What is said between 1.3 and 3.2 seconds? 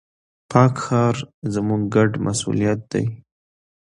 زموږ ګډ مسؤليت دی.